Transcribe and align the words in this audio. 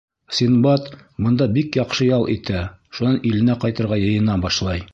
Синдбад 0.35 0.87
бында 1.25 1.47
бик 1.57 1.77
яҡшы 1.81 2.07
ял 2.07 2.25
итә, 2.37 2.63
шунан 2.99 3.21
иленә 3.33 3.57
ҡайтырға 3.65 4.01
йыйына 4.07 4.39
башлай. 4.47 4.87